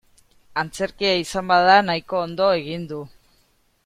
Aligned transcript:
Antzerkia 0.61 1.11
izan 1.23 1.51
bada 1.53 1.75
nahiko 1.91 2.23
ondo 2.29 2.49
egin 2.61 2.89
du. 2.93 3.03